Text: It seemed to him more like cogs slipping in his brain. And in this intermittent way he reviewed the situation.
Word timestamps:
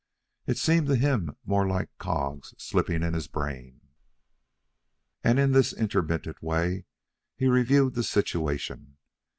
It 0.47 0.57
seemed 0.57 0.87
to 0.87 0.95
him 0.95 1.37
more 1.45 1.67
like 1.67 1.95
cogs 1.99 2.55
slipping 2.57 3.03
in 3.03 3.13
his 3.13 3.27
brain. 3.27 3.81
And 5.23 5.37
in 5.37 5.51
this 5.51 5.73
intermittent 5.73 6.41
way 6.41 6.85
he 7.35 7.45
reviewed 7.47 7.93
the 7.93 8.01
situation. 8.01 8.97